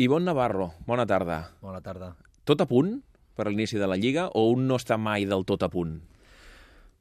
Ivonne 0.00 0.24
Navarro, 0.24 0.72
bona 0.86 1.04
tarda. 1.04 1.50
Bona 1.60 1.82
tarda. 1.84 2.14
Tot 2.48 2.62
a 2.64 2.64
punt 2.64 3.02
per 3.36 3.44
a 3.44 3.50
l'inici 3.50 3.76
de 3.76 3.84
la 3.84 3.98
Lliga 4.00 4.30
o 4.32 4.46
un 4.48 4.62
no 4.64 4.78
està 4.80 4.96
mai 4.96 5.26
del 5.28 5.44
tot 5.44 5.60
a 5.60 5.68
punt? 5.68 5.98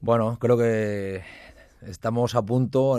Bueno, 0.02 0.36
creo 0.36 0.58
que 0.58 1.24
estamos 1.88 2.36
a 2.36 2.42
punto 2.42 2.98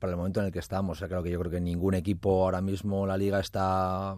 para 0.00 0.10
el 0.10 0.16
momento 0.16 0.40
en 0.40 0.46
el 0.46 0.52
que 0.52 0.58
estamos. 0.58 0.96
O 0.96 0.98
sea, 0.98 1.06
creo 1.06 1.22
que 1.22 1.30
yo 1.30 1.38
creo 1.38 1.52
que 1.52 1.60
ningún 1.60 1.94
equipo 1.94 2.42
ahora 2.42 2.60
mismo 2.60 3.04
en 3.04 3.08
la 3.08 3.16
liga 3.16 3.38
está 3.38 4.16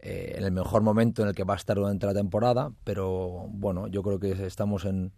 eh, 0.00 0.34
en 0.34 0.42
el 0.42 0.50
mejor 0.50 0.82
momento 0.82 1.22
en 1.22 1.28
el 1.28 1.36
que 1.36 1.44
va 1.44 1.54
a 1.54 1.56
estar 1.56 1.76
durante 1.76 2.06
la 2.06 2.14
temporada, 2.14 2.72
pero 2.82 3.46
bueno, 3.50 3.86
yo 3.86 4.02
creo 4.02 4.18
que 4.18 4.32
estamos 4.44 4.84
en, 4.86 5.12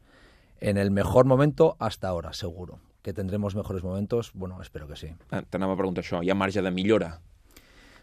en 0.61 0.77
el 0.77 0.91
mejor 0.91 1.25
momento 1.25 1.77
hasta 1.79 2.09
ahora, 2.09 2.34
seguro. 2.34 2.79
Que 3.00 3.14
tendremos 3.14 3.54
mejores 3.54 3.82
momentos, 3.84 4.32
bueno, 4.34 4.61
espero 4.61 4.86
que 4.86 4.96
sí. 4.96 5.14
Ah, 5.30 5.41
T'anava 5.48 5.72
a 5.72 5.80
preguntar 5.80 6.04
això, 6.04 6.20
hi 6.20 6.29
ha 6.29 6.36
marge 6.36 6.61
de 6.61 6.70
millora? 6.70 7.22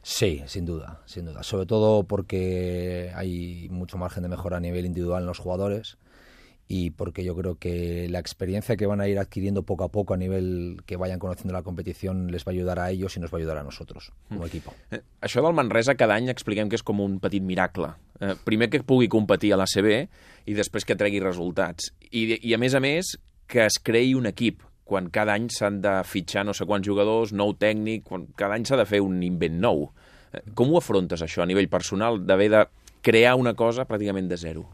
Sí, 0.09 0.41
sin 0.45 0.63
duda, 0.63 1.01
sin 1.05 1.25
duda. 1.25 1.43
Sobre 1.43 1.65
todo 1.65 2.05
porque 2.05 3.11
hay 3.13 3.67
mucho 3.69 3.97
margen 3.97 4.23
de 4.23 4.29
mejora 4.29 4.55
a 4.55 4.59
nivel 4.61 4.85
individual 4.85 5.23
en 5.23 5.27
los 5.27 5.37
jugadores 5.37 5.97
y 6.69 6.91
porque 6.91 7.25
yo 7.25 7.35
creo 7.35 7.55
que 7.55 8.07
la 8.07 8.19
experiencia 8.19 8.77
que 8.77 8.85
van 8.85 9.01
a 9.01 9.09
ir 9.09 9.19
adquiriendo 9.19 9.63
poco 9.63 9.83
a 9.83 9.89
poco 9.89 10.13
a 10.13 10.17
nivel 10.17 10.77
que 10.85 10.95
vayan 10.95 11.19
conociendo 11.19 11.51
la 11.51 11.61
competición 11.61 12.31
les 12.31 12.45
va 12.45 12.51
a 12.51 12.55
ayudar 12.55 12.79
a 12.79 12.89
ellos 12.89 13.17
y 13.17 13.19
nos 13.19 13.33
va 13.33 13.35
a 13.35 13.39
ayudar 13.39 13.57
a 13.57 13.63
nosotros 13.63 14.13
como 14.29 14.45
equipo. 14.45 14.73
Eh, 14.91 15.01
això 15.19 15.43
del 15.43 15.53
Manresa 15.53 15.97
cada 15.99 16.15
any 16.15 16.31
expliquem 16.31 16.71
que 16.71 16.79
és 16.79 16.87
com 16.87 17.03
un 17.03 17.19
petit 17.19 17.43
miracle. 17.43 17.91
Eh, 18.21 18.39
primer 18.47 18.71
que 18.71 18.79
pugui 18.87 19.11
competir 19.11 19.51
a 19.51 19.59
l'ACB 19.59 19.91
i 20.47 20.55
després 20.55 20.87
que 20.87 20.95
tregui 20.95 21.19
resultats. 21.19 21.91
I, 22.11 22.39
I 22.47 22.55
a 22.55 22.63
més 22.63 22.79
a 22.79 22.79
més 22.79 23.17
que 23.51 23.67
es 23.67 23.75
creï 23.83 24.15
un 24.15 24.31
equip 24.31 24.63
quan 24.87 25.11
cada 25.13 25.35
any 25.35 25.49
s'han 25.51 25.81
de 25.83 25.99
fitxar 26.07 26.45
no 26.47 26.55
sé 26.55 26.65
quants 26.65 26.87
jugadors, 26.87 27.33
nou 27.35 27.53
tècnic, 27.59 28.05
quan 28.07 28.25
cada 28.39 28.55
any 28.55 28.65
s'ha 28.65 28.79
de 28.79 28.87
fer 28.87 29.03
un 29.03 29.19
invent 29.25 29.59
nou. 29.61 29.89
Eh, 30.31 30.41
Com 30.55 30.71
ho 30.71 30.79
afrontes, 30.79 31.21
això, 31.21 31.43
a 31.43 31.49
nivell 31.49 31.69
personal, 31.69 32.23
d'haver 32.25 32.49
de 32.53 32.65
crear 33.05 33.35
una 33.39 33.53
cosa 33.55 33.85
pràcticament 33.87 34.31
de 34.31 34.37
zero? 34.37 34.65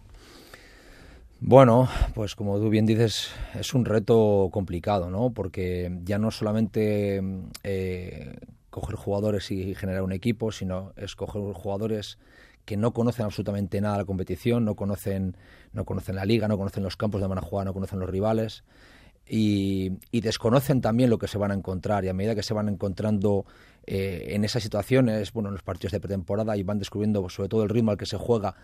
Bueno, 1.46 1.90
pues 2.15 2.35
como 2.35 2.57
tú 2.57 2.70
bien 2.70 2.85
dices, 2.85 3.29
es 3.54 3.73
un 3.73 3.84
reto 3.84 4.49
complicado, 4.54 5.10
¿no? 5.10 5.32
Porque 5.32 5.91
ya 6.05 6.18
no 6.18 6.32
solamente 6.32 7.21
eh, 7.63 8.35
coger 8.70 8.95
jugadores 8.95 9.51
y 9.51 9.76
generar 9.76 10.04
un 10.04 10.13
equipo, 10.13 10.54
sino 10.54 10.93
escoger 10.95 11.41
jugadores 11.54 12.18
que 12.63 12.77
no 12.77 12.93
conocen 12.93 13.26
absolutamente 13.26 13.82
nada 13.82 13.95
de 13.95 14.04
la 14.04 14.05
competición, 14.05 14.63
no 14.63 14.76
conocen, 14.76 15.35
no 15.73 15.84
conocen 15.84 16.16
la 16.16 16.23
liga, 16.23 16.48
no 16.48 16.57
conocen 16.57 16.82
los 16.82 16.95
campos 16.95 17.20
de 17.20 17.27
van 17.27 17.40
a 17.40 17.41
jugar, 17.41 17.66
no 17.66 17.73
conocen 17.73 17.99
los 17.99 18.10
rivales 18.10 18.63
y, 19.27 19.98
desconocen 20.12 20.82
también 20.82 21.10
lo 21.10 21.18
que 21.18 21.27
se 21.27 21.38
van 21.38 21.52
a 21.52 21.54
encontrar 21.54 22.05
y 22.05 22.10
a 22.10 22.13
medida 22.13 22.35
que 22.35 22.43
se 22.43 22.54
van 22.54 22.70
encontrando 22.70 23.46
eh, 23.85 24.27
en 24.29 24.43
esas 24.43 24.63
situaciones, 24.63 25.32
bueno, 25.34 25.49
en 25.49 25.54
los 25.54 25.63
partidos 25.63 25.91
de 25.93 25.99
pretemporada 25.99 26.55
y 26.57 26.63
van 26.63 26.79
descubriendo 26.79 27.27
sobre 27.29 27.49
todo 27.49 27.63
el 27.63 27.70
ritmo 27.70 27.91
al 27.91 27.98
que 27.98 28.05
se 28.05 28.18
juega, 28.18 28.55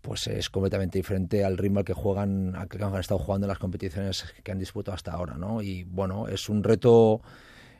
pues 0.00 0.26
es 0.26 0.50
completamente 0.50 0.98
diferente 0.98 1.44
al 1.44 1.56
ritmo 1.56 1.80
al 1.80 1.84
que 1.84 1.92
juegan, 1.92 2.56
al 2.56 2.68
que 2.68 2.82
han 2.82 2.94
estado 2.96 3.18
jugando 3.18 3.46
en 3.46 3.48
las 3.48 3.58
competiciones 3.58 4.24
que 4.42 4.52
han 4.52 4.58
disputado 4.58 4.94
hasta 4.94 5.12
ahora, 5.12 5.34
¿no? 5.34 5.62
Y 5.62 5.84
bueno, 5.84 6.26
es 6.26 6.48
un 6.48 6.64
reto, 6.64 7.22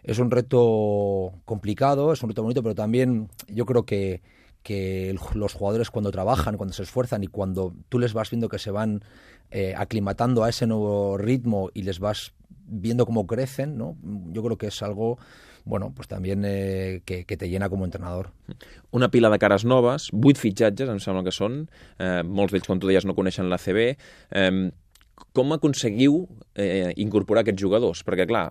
es 0.03 0.19
un 0.19 0.31
reto 0.31 1.33
complicado, 1.45 2.13
es 2.13 2.23
un 2.23 2.29
reto 2.29 2.43
bonito, 2.43 2.63
pero 2.63 2.75
también 2.75 3.29
yo 3.49 3.67
creo 3.67 3.85
que, 3.85 4.23
que 4.63 5.15
los 5.35 5.53
jugadores 5.55 5.91
cuando 5.91 6.11
trabajan, 6.11 6.57
cuando 6.57 6.73
se 6.73 6.83
esfuerzan 6.83 7.25
y 7.25 7.27
cuando 7.27 7.75
tú 7.89 7.99
les 7.99 8.13
vas 8.13 8.31
viendo 8.31 8.49
que 8.49 8.59
se 8.59 8.71
van 8.71 9.03
eh, 9.51 9.75
aclimatando 9.77 10.45
a 10.45 10.49
ese 10.49 10.67
nuevo 10.67 11.19
ritmo 11.19 11.71
y 11.75 11.83
les 11.83 11.99
vas 11.99 12.33
viendo 12.67 13.07
cómo 13.07 13.27
crecen, 13.27 13.77
¿no? 13.77 13.97
Yo 14.31 14.43
creo 14.43 14.57
que 14.57 14.69
es 14.69 14.83
algo, 14.83 15.19
bueno, 15.65 15.93
pues 15.95 16.09
también 16.09 16.43
eh, 16.47 17.03
que, 17.05 17.25
te 17.25 17.49
llena 17.49 17.69
como 17.69 17.85
entrenador. 17.85 18.31
una 18.91 19.11
pila 19.11 19.31
de 19.31 19.39
cares 19.39 19.65
noves, 19.65 20.09
vuit 20.13 20.39
fitxatges, 20.39 20.89
em 20.89 21.01
sembla 21.01 21.25
que 21.25 21.33
són, 21.33 21.67
eh, 21.99 22.23
molts 22.25 22.53
d'ells, 22.53 22.69
com 22.69 22.81
tu 22.81 22.91
deies, 22.91 23.07
no 23.09 23.17
coneixen 23.17 23.49
la 23.51 23.59
CB. 23.59 23.93
Eh, 24.31 24.71
com 25.33 25.55
aconseguiu 25.55 26.27
eh, 26.55 26.93
incorporar 27.01 27.43
aquests 27.43 27.63
jugadors? 27.63 28.03
Perquè, 28.05 28.27
clar, 28.29 28.51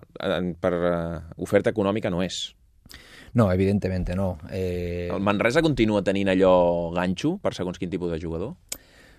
per 0.62 0.72
eh, 0.72 1.20
oferta 1.42 1.70
econòmica 1.70 2.10
no 2.10 2.22
és. 2.24 2.52
No, 3.34 3.50
evidentemente 3.50 4.14
no. 4.14 4.38
Eh, 4.50 5.08
El 5.10 5.20
Manresa 5.20 5.62
continua 5.62 6.02
tenint 6.04 6.28
allò 6.28 6.90
ganxo 6.92 7.38
per 7.40 7.54
segons 7.56 7.78
quin 7.80 7.90
tipus 7.90 8.12
de 8.12 8.20
jugador? 8.20 8.56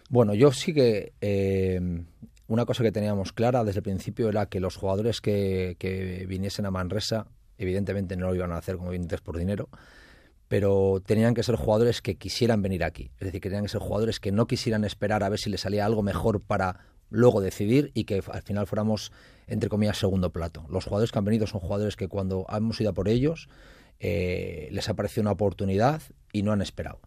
Bueno, 0.10 0.36
yo 0.36 0.52
sí 0.52 0.74
que 0.74 1.14
eh, 1.22 1.82
una 2.48 2.66
cosa 2.66 2.84
que 2.84 2.92
teníamos 2.92 3.34
clara 3.34 3.64
desde 3.64 3.80
el 3.80 3.84
principio 3.84 4.30
era 4.30 4.46
que 4.46 4.60
los 4.60 4.76
jugadores 4.76 5.22
que, 5.22 5.76
que 5.80 6.26
viniesen 6.28 6.68
a 6.68 6.72
Manresa, 6.72 7.26
evidentemente 7.58 8.16
no 8.16 8.28
lo 8.28 8.36
iban 8.36 8.52
a 8.52 8.58
hacer 8.58 8.78
como 8.78 8.92
dices 8.92 9.22
por 9.22 9.38
dinero, 9.38 9.70
pero 10.48 11.02
tenían 11.04 11.34
que 11.34 11.42
ser 11.42 11.56
jugadores 11.56 12.04
que 12.04 12.16
quisieran 12.16 12.62
venir 12.62 12.84
aquí. 12.84 13.10
Es 13.18 13.26
decir, 13.26 13.42
que 13.42 13.50
tenían 13.50 13.66
que 13.66 13.72
ser 13.72 13.82
jugadores 13.82 14.20
que 14.20 14.32
no 14.32 14.46
quisieran 14.46 14.84
esperar 14.84 15.24
a 15.24 15.30
ver 15.30 15.40
si 15.40 15.50
les 15.50 15.62
salía 15.62 15.86
algo 15.86 16.04
mejor 16.04 16.42
para 16.42 16.82
luego 17.10 17.42
decidir 17.42 17.92
y 17.96 18.04
que 18.04 18.22
al 18.32 18.42
final 18.44 18.68
fuéramos, 18.68 19.12
entre 19.48 19.70
comillas, 19.70 19.98
segundo 19.98 20.32
plato. 20.32 20.66
Los 20.70 20.86
jugadores 20.86 21.12
que 21.12 21.18
han 21.18 21.26
venido 21.26 21.48
son 21.48 21.62
jugadores 21.62 21.96
que 21.96 22.08
cuando 22.08 22.46
hemos 22.56 22.80
ido 22.80 22.92
a 22.92 22.94
por 22.94 23.08
ellos 23.08 23.50
eh, 24.00 24.70
les 24.72 24.90
ha 24.90 24.94
parecido 24.96 25.22
una 25.22 25.32
oportunidad 25.32 26.02
y 26.32 26.44
no 26.44 26.52
han 26.52 26.62
esperado 26.62 27.00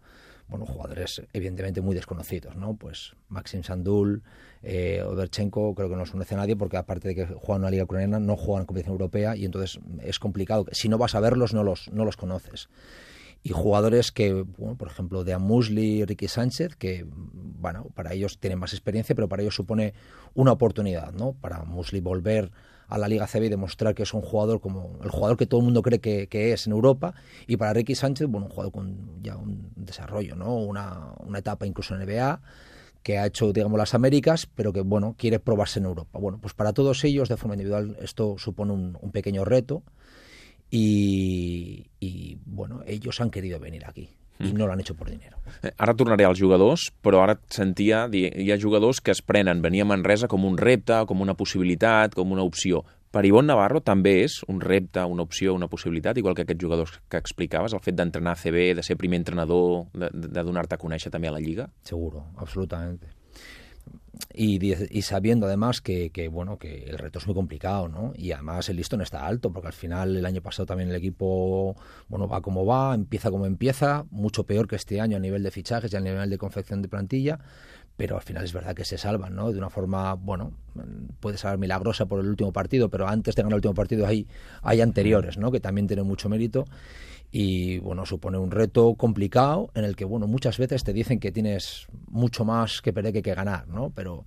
bueno, 0.48 0.64
jugadores 0.64 1.22
evidentemente 1.32 1.80
muy 1.80 1.94
desconocidos, 1.94 2.54
¿no? 2.56 2.76
Pues 2.76 3.14
Maxim 3.28 3.62
Sandul, 3.62 4.22
eh, 4.62 5.02
Overchenko, 5.02 5.74
creo 5.74 5.88
que 5.88 5.94
no 5.94 6.00
los 6.00 6.12
conoce 6.12 6.36
nadie 6.36 6.54
porque 6.56 6.76
aparte 6.76 7.08
de 7.08 7.14
que 7.14 7.26
juegan 7.26 7.56
en 7.56 7.62
una 7.62 7.70
liga 7.70 7.84
ucraniana, 7.84 8.20
no 8.20 8.36
juegan 8.36 8.62
en 8.62 8.66
competición 8.66 8.92
europea 8.92 9.36
y 9.36 9.44
entonces 9.44 9.80
es 10.02 10.18
complicado. 10.18 10.66
Si 10.72 10.88
no 10.88 10.98
vas 10.98 11.14
a 11.14 11.20
verlos, 11.20 11.52
no 11.52 11.64
los, 11.64 11.90
no 11.92 12.04
los 12.04 12.16
conoces. 12.16 12.68
Y 13.42 13.50
jugadores 13.50 14.12
que, 14.12 14.44
por 14.78 14.88
ejemplo, 14.88 15.22
de 15.22 15.32
Amusli 15.32 16.04
Ricky 16.04 16.26
Sánchez, 16.26 16.74
que, 16.76 17.06
bueno, 17.08 17.90
para 17.94 18.12
ellos 18.12 18.38
tienen 18.38 18.58
más 18.58 18.72
experiencia, 18.72 19.14
pero 19.14 19.28
para 19.28 19.42
ellos 19.42 19.54
supone 19.54 19.94
una 20.34 20.52
oportunidad, 20.52 21.12
¿no? 21.12 21.32
Para 21.32 21.62
Musli 21.62 22.00
volver 22.00 22.50
a 22.88 22.98
la 22.98 23.08
Liga 23.08 23.26
CB 23.26 23.44
y 23.44 23.48
demostrar 23.48 23.94
que 23.94 24.04
es 24.04 24.14
un 24.14 24.22
jugador 24.22 24.60
como 24.60 24.98
el 25.02 25.10
jugador 25.10 25.36
que 25.36 25.46
todo 25.46 25.60
el 25.60 25.64
mundo 25.64 25.82
cree 25.82 26.00
que, 26.00 26.52
es 26.52 26.66
en 26.66 26.72
Europa 26.72 27.14
y 27.46 27.56
para 27.56 27.72
Ricky 27.72 27.94
Sánchez, 27.94 28.28
bueno, 28.28 28.46
un 28.46 28.52
jugador 28.52 28.72
con 28.72 29.22
ya 29.22 29.36
un 29.36 29.72
desarrollo, 29.76 30.36
¿no? 30.36 30.56
Una, 30.56 31.12
una 31.18 31.38
etapa 31.38 31.66
incluso 31.66 31.94
en 31.94 32.06
NBA 32.06 32.40
que 33.02 33.18
ha 33.18 33.26
hecho, 33.26 33.52
digamos, 33.52 33.78
las 33.78 33.94
Américas, 33.94 34.48
pero 34.52 34.72
que, 34.72 34.80
bueno, 34.80 35.14
quiere 35.16 35.38
probarse 35.38 35.78
en 35.78 35.84
Europa. 35.84 36.18
Bueno, 36.18 36.38
pues 36.40 36.54
para 36.54 36.72
todos 36.72 37.04
ellos, 37.04 37.28
de 37.28 37.36
forma 37.36 37.54
individual, 37.54 37.96
esto 38.00 38.34
supone 38.36 38.72
un, 38.72 38.98
un 39.00 39.12
pequeño 39.12 39.44
reto 39.44 39.84
y, 40.70 41.86
y, 42.00 42.38
bueno, 42.44 42.82
ellos 42.84 43.20
han 43.20 43.30
querido 43.30 43.60
venir 43.60 43.84
aquí 43.86 44.10
i 44.40 44.52
no 44.52 44.66
l'han 44.66 44.80
hecho 44.80 44.94
por 44.94 45.08
dinero. 45.10 45.38
Eh, 45.62 45.72
Ara 45.78 45.94
tornaré 45.94 46.26
als 46.26 46.38
jugadors, 46.38 46.90
però 47.02 47.22
ara 47.22 47.38
et 47.38 47.54
sentia 47.54 48.06
dir 48.08 48.28
hi 48.36 48.50
ha 48.52 48.58
jugadors 48.60 49.00
que 49.00 49.14
es 49.14 49.22
prenen 49.22 49.62
venir 49.62 49.82
a 49.82 49.88
Manresa 49.88 50.28
com 50.28 50.44
un 50.44 50.58
repte, 50.58 50.98
com 51.06 51.20
una 51.20 51.34
possibilitat, 51.34 52.14
com 52.14 52.32
una 52.32 52.44
opció. 52.44 52.84
Per 53.10 53.24
Ivonne 53.24 53.48
Navarro 53.48 53.80
també 53.80 54.18
és 54.24 54.42
un 54.50 54.60
repte, 54.60 55.00
una 55.00 55.22
opció, 55.24 55.54
una 55.54 55.68
possibilitat, 55.72 56.18
igual 56.18 56.34
que 56.34 56.42
aquests 56.44 56.60
jugadors 56.60 56.98
que 57.08 57.16
explicaves, 57.16 57.72
el 57.72 57.80
fet 57.80 57.96
d'entrenar 57.96 58.34
a 58.34 58.40
CB, 58.40 58.74
de 58.76 58.82
ser 58.84 58.98
primer 59.00 59.22
entrenador, 59.22 59.86
de, 59.94 60.10
de 60.12 60.42
donar-te 60.44 60.76
a 60.76 60.78
conèixer 60.82 61.12
també 61.14 61.30
a 61.30 61.32
la 61.32 61.40
Lliga? 61.40 61.70
Seguro, 61.82 62.26
absolutamente. 62.36 63.08
Y, 64.32 65.02
sabiendo 65.02 65.46
además 65.46 65.80
que, 65.80 66.10
que, 66.10 66.28
bueno 66.28 66.58
que 66.58 66.84
el 66.84 66.98
reto 66.98 67.18
es 67.18 67.26
muy 67.26 67.34
complicado, 67.34 67.88
¿no? 67.88 68.12
Y 68.16 68.32
además 68.32 68.68
el 68.68 68.76
listón 68.76 69.00
está 69.00 69.26
alto, 69.26 69.50
porque 69.50 69.68
al 69.68 69.72
final 69.72 70.16
el 70.16 70.26
año 70.26 70.42
pasado 70.42 70.66
también 70.66 70.90
el 70.90 70.96
equipo, 70.96 71.74
bueno, 72.08 72.28
va 72.28 72.42
como 72.42 72.66
va, 72.66 72.94
empieza 72.94 73.30
como 73.30 73.46
empieza, 73.46 74.04
mucho 74.10 74.44
peor 74.44 74.68
que 74.68 74.76
este 74.76 75.00
año 75.00 75.16
a 75.16 75.20
nivel 75.20 75.42
de 75.42 75.50
fichajes 75.50 75.92
y 75.92 75.96
a 75.96 76.00
nivel 76.00 76.28
de 76.28 76.38
confección 76.38 76.82
de 76.82 76.88
plantilla, 76.88 77.38
pero 77.96 78.16
al 78.16 78.22
final 78.22 78.44
es 78.44 78.52
verdad 78.52 78.74
que 78.74 78.84
se 78.84 78.98
salvan, 78.98 79.34
¿no? 79.34 79.52
De 79.52 79.58
una 79.58 79.70
forma, 79.70 80.14
bueno, 80.14 80.52
puede 81.20 81.38
ser 81.38 81.56
milagrosa 81.56 82.06
por 82.06 82.20
el 82.20 82.28
último 82.28 82.52
partido, 82.52 82.90
pero 82.90 83.08
antes 83.08 83.34
de 83.34 83.42
ganar 83.42 83.52
el 83.52 83.56
último 83.56 83.74
partido 83.74 84.06
hay, 84.06 84.26
hay 84.62 84.82
anteriores, 84.82 85.38
¿no? 85.38 85.50
Que 85.50 85.60
también 85.60 85.86
tienen 85.86 86.06
mucho 86.06 86.28
mérito 86.28 86.66
y 87.32 87.78
bueno, 87.78 88.06
supone 88.06 88.38
un 88.38 88.50
reto 88.50 88.94
complicado 88.94 89.70
en 89.74 89.84
el 89.84 89.96
que 89.96 90.04
bueno, 90.04 90.26
muchas 90.26 90.58
veces 90.58 90.84
te 90.84 90.92
dicen 90.92 91.20
que 91.20 91.32
tienes 91.32 91.86
mucho 92.16 92.44
más 92.44 92.80
que 92.82 92.92
perder 92.92 93.12
que 93.12 93.22
que 93.22 93.34
ganar, 93.34 93.68
¿no? 93.68 93.90
Pero 93.94 94.24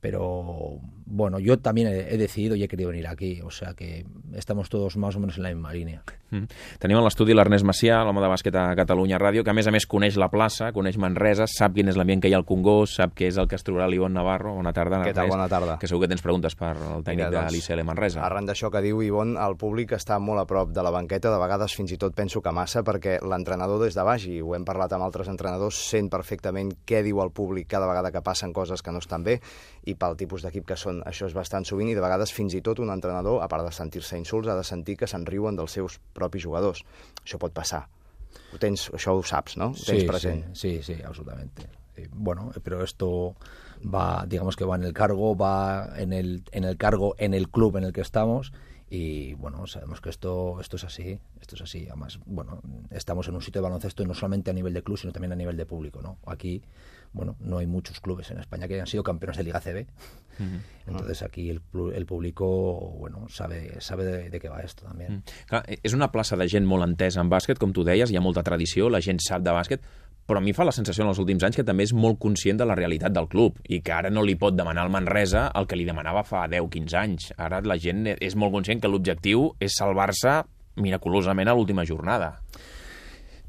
pero 0.00 0.78
bueno, 1.06 1.38
yo 1.38 1.58
también 1.58 1.88
he, 1.88 2.14
he 2.14 2.16
decidido 2.16 2.56
y 2.56 2.62
he 2.62 2.68
querido 2.68 2.90
venir 2.90 3.06
aquí, 3.06 3.40
o 3.42 3.50
sea 3.50 3.74
que 3.74 4.06
estamos 4.34 4.68
todos 4.68 4.96
más 4.96 5.14
o 5.16 5.20
menos 5.20 5.36
en 5.36 5.42
la 5.42 5.50
misma 5.50 5.72
línea. 5.72 6.02
Mm. 6.30 6.46
Tenim 6.78 6.98
a 7.00 7.02
l'estudi 7.02 7.34
l'Ernest 7.34 7.66
Macià, 7.66 8.00
l'home 8.06 8.22
de 8.22 8.28
bàsquet 8.30 8.54
a 8.54 8.68
Catalunya 8.78 9.18
Ràdio, 9.18 9.42
que 9.42 9.50
a 9.50 9.56
més 9.56 9.66
a 9.66 9.72
més 9.74 9.86
coneix 9.90 10.14
la 10.20 10.30
plaça, 10.30 10.70
coneix 10.72 10.96
Manresa, 11.02 11.48
sap 11.50 11.74
quin 11.74 11.90
és 11.90 11.98
l'ambient 11.98 12.22
que 12.22 12.30
hi 12.30 12.36
ha 12.36 12.38
al 12.38 12.46
Congost, 12.46 13.00
sap 13.00 13.16
què 13.18 13.26
és 13.28 13.40
el 13.42 13.48
que 13.50 13.58
es 13.58 13.66
trobarà 13.66 13.88
l'Ivon 13.90 14.14
Navarro. 14.14 14.54
Bona 14.54 14.72
tarda, 14.72 15.02
Què 15.02 15.14
tal? 15.16 15.28
Bona 15.32 15.48
tarda. 15.50 15.76
Que 15.82 15.90
segur 15.90 16.04
que 16.04 16.12
tens 16.12 16.22
preguntes 16.22 16.54
per 16.54 16.70
al 16.76 17.02
tècnic 17.02 17.26
Mira, 17.26 17.30
de 17.34 17.56
l'ICL 17.56 17.82
Manresa. 17.88 18.22
Arran 18.24 18.46
d'això 18.46 18.70
que 18.70 18.82
diu 18.84 19.02
Ivon, 19.02 19.34
el 19.42 19.58
públic 19.58 19.96
està 19.98 20.20
molt 20.22 20.44
a 20.44 20.46
prop 20.46 20.70
de 20.70 20.86
la 20.86 20.94
banqueta, 20.94 21.34
de 21.34 21.42
vegades 21.42 21.74
fins 21.74 21.90
i 21.96 21.98
tot 21.98 22.14
penso 22.14 22.40
que 22.44 22.54
massa, 22.54 22.84
perquè 22.86 23.18
l'entrenador 23.26 23.82
des 23.82 23.98
de 23.98 24.06
baix, 24.06 24.28
i 24.30 24.38
ho 24.40 24.54
hem 24.54 24.64
parlat 24.68 24.94
amb 24.94 25.08
altres 25.08 25.28
entrenadors, 25.32 25.82
sent 25.90 26.12
perfectament 26.14 26.70
què 26.86 27.02
diu 27.02 27.20
el 27.24 27.29
públic 27.34 27.68
cada 27.70 27.88
vegada 27.90 28.12
que 28.12 28.22
passen 28.22 28.52
coses 28.52 28.82
que 28.82 28.92
no 28.92 29.02
estan 29.02 29.24
bé, 29.26 29.38
i 29.84 29.94
pel 29.94 30.16
tipus 30.20 30.44
d'equip 30.44 30.66
que 30.68 30.78
són, 30.80 31.02
això 31.08 31.28
és 31.30 31.36
bastant 31.36 31.66
sovint, 31.68 31.90
i 31.90 31.96
de 31.96 32.04
vegades 32.04 32.32
fins 32.34 32.54
i 32.54 32.62
tot 32.66 32.82
un 32.82 32.92
entrenador, 32.92 33.42
a 33.42 33.48
part 33.48 33.66
de 33.66 33.72
sentir-se 33.74 34.18
insults, 34.18 34.48
ha 34.48 34.58
de 34.58 34.66
sentir 34.66 34.96
que 35.00 35.08
se'n 35.10 35.26
riuen 35.26 35.58
dels 35.58 35.78
seus 35.78 36.00
propis 36.14 36.44
jugadors. 36.44 36.84
Això 37.24 37.40
pot 37.40 37.54
passar. 37.56 37.86
Ho 38.54 38.58
tens, 38.62 38.88
això 38.94 39.16
ho 39.16 39.22
saps, 39.26 39.56
no? 39.58 39.72
Ho 39.74 39.78
tens 39.78 40.04
sí, 40.04 40.08
present. 40.08 40.42
Sí, 40.54 40.76
sí, 40.82 40.94
sí, 40.94 41.02
absolutamente. 41.02 41.66
Sí, 41.66 41.76
Bueno, 42.12 42.50
pero 42.62 42.82
esto 42.82 43.34
va, 43.82 44.24
digamos 44.26 44.56
que 44.56 44.64
va 44.64 44.76
en 44.76 44.84
el 44.84 44.92
cargo, 44.94 45.36
va 45.36 45.92
en 45.96 46.12
el, 46.12 46.44
en 46.52 46.64
el 46.64 46.76
cargo, 46.76 47.14
en 47.18 47.34
el 47.34 47.48
club 47.48 47.76
en 47.76 47.84
el 47.84 47.92
que 47.92 48.00
estamos 48.00 48.52
y 48.92 49.34
bueno, 49.34 49.68
sabemos 49.68 50.00
que 50.00 50.10
esto, 50.10 50.60
esto 50.60 50.74
es 50.74 50.82
así, 50.82 51.16
esto 51.40 51.54
es 51.54 51.62
así. 51.62 51.86
Además, 51.86 52.18
bueno, 52.26 52.60
estamos 52.90 53.28
en 53.28 53.36
un 53.36 53.40
sitio 53.40 53.60
de 53.60 53.68
baloncesto 53.68 54.04
no 54.04 54.14
solamente 54.14 54.50
a 54.50 54.52
nivel 54.52 54.74
de 54.74 54.82
club, 54.82 54.98
sino 54.98 55.12
también 55.12 55.32
a 55.32 55.36
nivel 55.36 55.56
de 55.56 55.64
público, 55.64 56.02
¿no? 56.02 56.18
Aquí, 56.26 56.60
bueno, 57.12 57.36
no 57.38 57.58
hay 57.58 57.68
muchos 57.68 58.00
clubes 58.00 58.32
en 58.32 58.38
España 58.38 58.66
que 58.66 58.74
hayan 58.74 58.88
sido 58.88 59.04
campeones 59.04 59.36
de 59.36 59.44
Liga 59.44 59.60
CB. 59.60 59.86
Entonces 60.88 61.22
aquí 61.22 61.50
el, 61.50 61.62
el 61.94 62.04
público, 62.04 62.96
bueno, 62.98 63.28
sabe, 63.28 63.80
sabe 63.80 64.04
de, 64.04 64.28
de 64.28 64.40
qué 64.40 64.48
va 64.48 64.60
esto 64.60 64.84
también. 64.86 65.18
Mm. 65.18 65.22
Clar, 65.46 65.62
és 65.68 65.94
una 65.94 66.10
plaça 66.10 66.34
de 66.40 66.48
gent 66.50 66.66
molt 66.66 66.82
entesa 66.82 67.22
en 67.22 67.30
bàsquet, 67.30 67.60
com 67.62 67.70
tu 67.76 67.84
deies, 67.86 68.10
hi 68.10 68.18
ha 68.18 68.24
molta 68.24 68.42
tradició, 68.42 68.90
la 68.90 69.02
gent 69.04 69.22
sap 69.22 69.44
de 69.46 69.54
bàsquet, 69.54 69.86
però 70.30 70.38
a 70.38 70.44
mi 70.46 70.52
fa 70.54 70.62
la 70.62 70.70
sensació 70.70 71.02
en 71.02 71.10
els 71.10 71.18
últims 71.18 71.42
anys 71.42 71.58
que 71.58 71.66
també 71.66 71.82
és 71.88 71.90
molt 71.90 72.20
conscient 72.22 72.60
de 72.60 72.66
la 72.70 72.76
realitat 72.78 73.10
del 73.10 73.26
club 73.26 73.56
i 73.66 73.80
que 73.82 73.96
ara 73.96 74.12
no 74.14 74.22
li 74.22 74.36
pot 74.38 74.54
demanar 74.54 74.84
al 74.86 74.92
Manresa 74.94 75.48
el 75.58 75.66
que 75.66 75.74
li 75.74 75.88
demanava 75.88 76.22
fa 76.22 76.44
10-15 76.46 76.98
anys. 77.00 77.32
Ara 77.34 77.58
la 77.66 77.74
gent 77.82 78.06
és 78.12 78.36
molt 78.38 78.54
conscient 78.54 78.78
que 78.78 78.90
l'objectiu 78.92 79.48
és 79.58 79.74
salvar-se 79.74 80.36
miraculosament 80.78 81.50
a 81.50 81.56
l'última 81.58 81.82
jornada. 81.88 82.36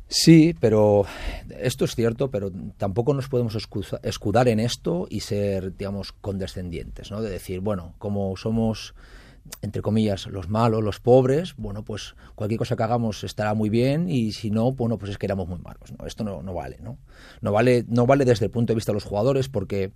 Sí, 0.09 0.55
pero 0.59 1.05
esto 1.61 1.85
es 1.85 1.95
cierto, 1.95 2.31
pero 2.31 2.51
tampoco 2.77 3.13
nos 3.13 3.29
podemos 3.29 3.55
escudar 4.03 4.47
en 4.49 4.59
esto 4.59 5.05
y 5.07 5.21
ser, 5.21 5.77
digamos, 5.77 6.11
condescendientes, 6.11 7.11
¿no? 7.11 7.21
De 7.21 7.29
decir, 7.29 7.61
bueno, 7.61 7.93
como 7.99 8.35
somos, 8.35 8.93
entre 9.61 9.81
comillas, 9.81 10.27
los 10.27 10.49
malos, 10.49 10.83
los 10.83 10.99
pobres, 10.99 11.55
bueno, 11.57 11.83
pues 11.83 12.15
cualquier 12.35 12.57
cosa 12.57 12.75
que 12.75 12.83
hagamos 12.83 13.23
estará 13.23 13.53
muy 13.53 13.69
bien 13.69 14.09
y 14.09 14.31
si 14.31 14.49
no, 14.49 14.71
bueno, 14.71 14.97
pues 14.97 15.11
es 15.11 15.17
que 15.17 15.25
éramos 15.25 15.47
muy 15.47 15.59
malos, 15.59 15.91
¿no? 15.97 16.05
Esto 16.05 16.23
no, 16.23 16.41
no 16.41 16.53
vale, 16.53 16.77
¿no? 16.81 16.97
No 17.41 17.51
vale, 17.51 17.85
no 17.87 18.05
vale 18.05 18.25
desde 18.25 18.45
el 18.45 18.51
punto 18.51 18.73
de 18.73 18.75
vista 18.75 18.91
de 18.91 18.95
los 18.95 19.03
jugadores 19.03 19.49
porque 19.49 19.93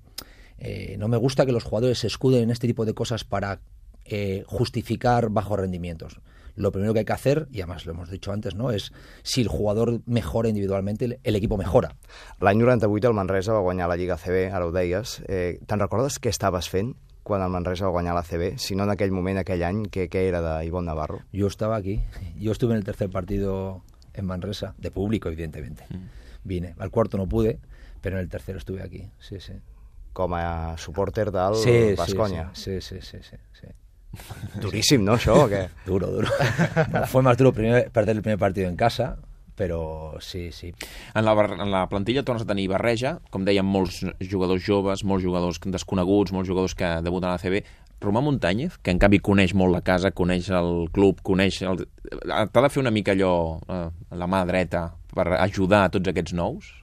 eh, 0.58 0.96
no 1.00 1.08
me 1.08 1.18
gusta 1.18 1.46
que 1.46 1.52
los 1.52 1.64
jugadores 1.64 2.00
se 2.00 2.08
escuden 2.08 2.44
en 2.44 2.52
este 2.52 2.68
tipo 2.68 2.86
de 2.86 2.94
cosas 2.94 3.24
para 3.24 3.62
eh, 4.06 4.44
justificar 4.48 5.30
bajos 5.30 5.60
rendimientos. 5.60 6.20
Lo 6.56 6.72
primero 6.72 6.94
que 6.94 7.00
hay 7.00 7.06
que 7.06 7.14
hacer, 7.14 7.48
y 7.52 7.60
además 7.60 7.86
lo 7.86 7.92
hemos 7.92 8.10
dicho 8.10 8.32
antes, 8.32 8.56
¿no? 8.56 8.72
es 8.72 8.94
si 9.24 9.42
el 9.42 9.50
jugador 9.50 10.02
mejora 10.06 10.48
individualmente, 10.48 11.20
el, 11.22 11.36
equipo 11.36 11.58
mejora. 11.58 11.98
L'any 12.40 12.60
98 12.60 13.10
el 13.10 13.14
Manresa 13.14 13.52
va 13.52 13.60
guanyar 13.60 13.90
la 13.90 13.98
Lliga 13.98 14.16
CB, 14.16 14.54
ara 14.54 14.66
ho 14.66 14.72
deies. 14.72 15.20
Eh, 15.28 15.60
Te'n 15.68 15.84
recordes 15.84 16.16
què 16.22 16.32
estaves 16.32 16.70
quan 17.26 17.42
el 17.42 17.50
Manresa 17.50 17.88
va 17.90 17.92
guanyar 17.98 18.14
la 18.14 18.22
CB? 18.24 18.60
Si 18.62 18.76
no 18.78 18.84
en 18.86 18.92
aquell 18.94 19.12
moment, 19.12 19.40
aquell 19.42 19.64
any, 19.66 19.84
què, 19.90 20.06
què 20.14 20.28
era 20.30 20.42
d'Ivonne 20.46 20.86
Navarro? 20.92 21.24
Yo 21.34 21.48
estaba 21.50 21.76
aquí, 21.76 22.00
yo 22.38 22.52
estuve 22.54 22.74
en 22.74 22.78
el 22.78 22.84
tercer 22.86 23.10
partido 23.10 23.82
en 24.14 24.26
Manresa, 24.30 24.76
de 24.78 24.92
público, 24.92 25.28
evidentemente. 25.30 25.86
Vine, 26.44 26.76
al 26.78 26.92
cuarto 26.92 27.18
no 27.18 27.26
pude, 27.28 27.58
pero 28.02 28.18
en 28.18 28.22
el 28.24 28.30
tercero 28.30 28.60
estuve 28.60 28.84
aquí, 28.84 29.10
sí, 29.20 29.40
sí. 29.40 29.54
Com 30.14 30.34
a 30.38 30.78
supporter 30.78 31.32
del 31.32 31.56
Sí, 31.56 31.72
sí, 31.90 31.96
Baskonia. 31.98 32.52
sí, 32.54 32.80
sí, 32.80 33.02
sí, 33.02 33.18
sí, 33.22 33.36
sí. 33.60 33.68
Duríssim, 34.62 35.04
no, 35.04 35.18
això? 35.18 35.34
O 35.44 35.48
què? 35.52 35.66
Duro, 35.86 36.08
duro. 36.08 36.30
Bueno, 36.92 37.08
fue 37.08 37.22
más 37.22 37.36
duro 37.38 37.52
primer- 37.52 37.90
perder 37.92 38.16
el 38.16 38.22
primer 38.22 38.40
partido 38.40 38.70
en 38.70 38.78
casa, 38.78 39.18
pero 39.56 40.18
sí, 40.20 40.52
sí. 40.52 40.74
En 41.14 41.26
la, 41.26 41.34
en 41.34 41.72
la 41.72 41.88
plantilla 41.90 42.24
tornes 42.24 42.44
a 42.44 42.50
tenir 42.50 42.68
barreja, 42.70 43.18
com 43.32 43.48
dèiem, 43.48 43.66
molts 43.66 44.04
jugadors 44.20 44.64
joves, 44.66 45.04
molts 45.04 45.26
jugadors 45.26 45.60
desconeguts, 45.64 46.36
molts 46.36 46.52
jugadors 46.52 46.76
que 46.76 46.92
debuten 47.06 47.32
a 47.32 47.36
la 47.38 47.42
CB. 47.42 47.64
Romà 48.04 48.22
Muntanyez, 48.22 48.78
que 48.84 48.92
en 48.92 49.00
canvi 49.00 49.22
coneix 49.24 49.56
molt 49.56 49.74
la 49.74 49.82
casa, 49.82 50.12
coneix 50.12 50.52
el 50.54 50.90
club, 50.94 51.24
coneix... 51.26 51.62
El... 51.64 51.86
T'ha 52.06 52.62
de 52.62 52.70
fer 52.70 52.84
una 52.84 52.94
mica 52.94 53.16
allò, 53.16 53.36
eh, 53.72 53.86
la 54.20 54.28
mà 54.30 54.44
dreta, 54.46 54.90
per 55.16 55.32
ajudar 55.40 55.86
a 55.86 55.94
tots 55.96 56.12
aquests 56.12 56.36
nous? 56.36 56.74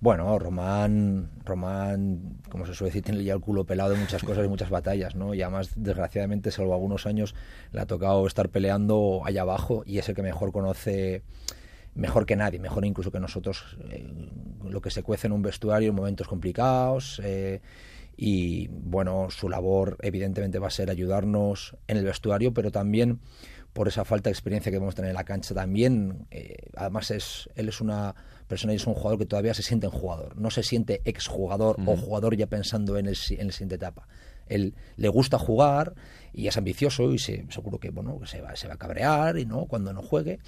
Bueno, 0.00 0.38
Román, 0.38 1.28
Román, 1.44 2.38
como 2.50 2.66
se 2.66 2.74
suele 2.74 2.90
decir, 2.90 3.02
tiene 3.02 3.24
ya 3.24 3.34
el 3.34 3.40
culo 3.40 3.64
pelado 3.64 3.94
en 3.94 4.00
muchas 4.00 4.22
cosas 4.22 4.44
y 4.44 4.48
muchas 4.48 4.70
batallas, 4.70 5.16
¿no? 5.16 5.34
Y 5.34 5.42
además, 5.42 5.72
desgraciadamente, 5.74 6.52
salvo 6.52 6.74
algunos 6.74 7.04
años, 7.06 7.34
le 7.72 7.80
ha 7.80 7.86
tocado 7.86 8.24
estar 8.28 8.48
peleando 8.48 9.22
allá 9.24 9.42
abajo 9.42 9.82
y 9.84 9.98
es 9.98 10.08
el 10.08 10.14
que 10.14 10.22
mejor 10.22 10.52
conoce, 10.52 11.22
mejor 11.98 12.26
que 12.26 12.36
nadie, 12.36 12.60
mejor 12.60 12.84
incluso 12.84 13.10
que 13.10 13.20
nosotros, 13.20 13.76
eh, 13.90 14.08
lo 14.64 14.80
que 14.80 14.90
se 14.90 15.02
cuece 15.02 15.26
en 15.26 15.32
un 15.32 15.42
vestuario 15.42 15.90
en 15.90 15.96
momentos 15.96 16.28
complicados. 16.28 17.20
eh, 17.24 17.60
y 18.20 18.66
bueno, 18.68 19.28
su 19.30 19.48
labor 19.48 19.96
evidentemente 20.02 20.58
va 20.58 20.66
a 20.66 20.70
ser 20.70 20.90
ayudarnos 20.90 21.76
en 21.86 21.98
el 21.98 22.04
vestuario, 22.04 22.52
pero 22.52 22.72
también 22.72 23.20
por 23.72 23.86
esa 23.86 24.04
falta 24.04 24.28
de 24.28 24.32
experiencia 24.32 24.72
que 24.72 24.78
vamos 24.78 24.94
a 24.94 24.96
tener 24.96 25.10
en 25.10 25.14
la 25.14 25.24
cancha 25.24 25.54
también. 25.54 26.26
eh, 26.32 26.56
además, 26.74 27.12
es, 27.12 27.48
él 27.54 27.68
es 27.68 27.80
una 27.80 28.16
persona 28.48 28.72
y 28.72 28.76
es 28.76 28.86
un 28.88 28.94
jugador 28.94 29.20
que 29.20 29.26
todavía 29.26 29.54
se 29.54 29.62
siente 29.62 29.86
en 29.86 29.92
jugador, 29.92 30.36
no 30.36 30.50
se 30.50 30.64
siente 30.64 31.00
exjugador 31.04 31.76
o 31.86 31.96
jugador 31.96 32.36
ya 32.36 32.48
pensando 32.48 32.98
en, 32.98 33.06
el, 33.06 33.16
en 33.30 33.46
la 33.46 33.52
siguiente 33.52 33.76
etapa. 33.76 34.08
Él 34.48 34.74
le 34.96 35.08
gusta 35.08 35.38
jugar 35.38 35.94
y 36.32 36.46
es 36.46 36.56
ambicioso 36.56 37.12
y 37.12 37.18
se, 37.18 37.46
seguro 37.50 37.78
que 37.78 37.90
bueno 37.90 38.20
se 38.26 38.40
va, 38.40 38.54
se 38.56 38.68
va 38.68 38.74
a 38.74 38.78
cabrear 38.78 39.38
y 39.38 39.46
no 39.46 39.66
cuando 39.66 39.92
no 39.92 40.02
juegue. 40.02 40.38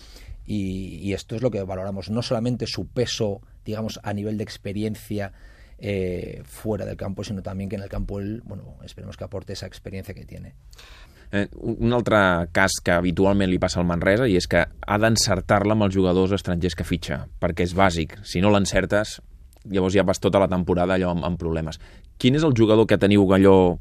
Y, 0.47 0.99
y 1.02 1.12
esto 1.12 1.37
es 1.37 1.43
lo 1.43 1.50
que 1.50 1.62
valoramos, 1.62 2.11
no 2.11 2.23
solamente 2.23 2.67
su 2.67 2.88
peso, 2.88 3.41
digamos, 3.64 4.00
a 4.02 4.12
nivel 4.12 4.37
de 4.37 4.44
experiencia 4.44 5.32
eh, 5.81 6.43
fuera 6.44 6.85
del 6.85 6.97
campo, 6.97 7.25
sino 7.25 7.43
también 7.43 7.70
que 7.70 7.76
en 7.76 7.82
el 7.82 7.88
campo 7.88 8.19
él, 8.20 8.43
bueno, 8.44 8.76
esperemos 8.85 9.17
que 9.17 9.25
aporte 9.25 9.52
esa 9.52 9.67
experiencia 9.67 10.14
que 10.14 10.25
tiene. 10.25 10.55
Eh, 11.32 11.49
un 11.55 11.93
altre 11.94 12.19
cas 12.50 12.81
que 12.82 12.91
habitualment 12.91 13.50
li 13.50 13.61
passa 13.62 13.79
al 13.79 13.87
Manresa 13.87 14.26
i 14.26 14.35
és 14.35 14.49
que 14.50 14.64
ha 14.67 14.97
d'encertar-la 14.99 15.76
amb 15.76 15.87
els 15.87 15.94
jugadors 15.94 16.35
estrangers 16.35 16.75
que 16.75 16.87
fitxa, 16.87 17.20
perquè 17.41 17.62
és 17.69 17.75
bàsic. 17.76 18.17
Si 18.26 18.43
no 18.43 18.50
l'encertes, 18.50 19.20
llavors 19.70 19.94
ja 19.94 20.02
vas 20.06 20.19
tota 20.19 20.43
la 20.43 20.50
temporada 20.50 20.97
allò 20.97 21.14
amb, 21.14 21.25
amb 21.29 21.38
problemes. 21.38 21.79
Quin 22.19 22.35
és 22.35 22.44
el 22.47 22.56
jugador 22.58 22.88
que 22.91 22.99
teniu 22.99 23.23
mm, 23.23 23.79